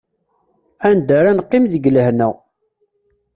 Anda 0.89 1.13
ara 1.19 1.31
neqqim 1.37 1.63
deg 1.73 1.85
lehna. 1.95 2.27